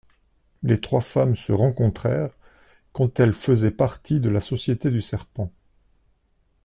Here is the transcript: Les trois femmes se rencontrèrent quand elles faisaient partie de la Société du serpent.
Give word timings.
Les 0.63 0.81
trois 0.81 1.01
femmes 1.01 1.35
se 1.35 1.51
rencontrèrent 1.51 2.35
quand 2.91 3.19
elles 3.19 3.33
faisaient 3.33 3.69
partie 3.69 4.19
de 4.19 4.29
la 4.29 4.41
Société 4.41 4.89
du 4.89 4.99
serpent. 4.99 5.51